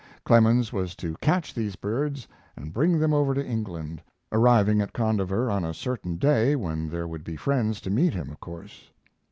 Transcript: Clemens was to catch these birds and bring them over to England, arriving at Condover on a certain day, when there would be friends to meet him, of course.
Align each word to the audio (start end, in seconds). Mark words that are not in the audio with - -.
Clemens 0.25 0.73
was 0.73 0.95
to 0.95 1.13
catch 1.21 1.53
these 1.53 1.75
birds 1.75 2.27
and 2.55 2.73
bring 2.73 2.97
them 2.97 3.13
over 3.13 3.35
to 3.35 3.45
England, 3.45 4.01
arriving 4.31 4.81
at 4.81 4.93
Condover 4.93 5.47
on 5.51 5.63
a 5.63 5.75
certain 5.75 6.15
day, 6.17 6.55
when 6.55 6.89
there 6.89 7.07
would 7.07 7.23
be 7.23 7.35
friends 7.35 7.79
to 7.81 7.91
meet 7.91 8.15
him, 8.15 8.31
of 8.31 8.39
course. 8.39 8.89